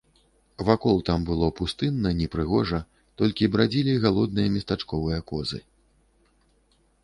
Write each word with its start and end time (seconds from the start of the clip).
Вакол 0.69 0.95
там 1.09 1.19
было 1.29 1.49
пустынна, 1.59 2.13
непрыгожа, 2.23 2.81
толькі 3.23 3.51
брадзілі 3.57 3.93
галодныя 4.09 4.47
местачковыя 4.59 5.19
козы. 5.33 5.59